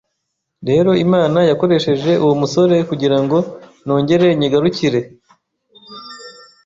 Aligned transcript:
rero 0.69 0.89
Imana 1.05 1.39
yakoresheje 1.49 2.11
uwo 2.23 2.35
musore 2.41 2.75
kugirango 2.89 3.37
nongere 3.85 4.27
nyigarukire. 4.39 4.99